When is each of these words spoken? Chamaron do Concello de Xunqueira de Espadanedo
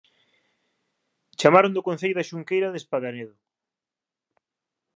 Chamaron 1.39 1.75
do 1.75 1.85
Concello 1.87 2.17
de 2.19 2.27
Xunqueira 2.29 2.71
de 2.73 2.79
Espadanedo 2.83 3.35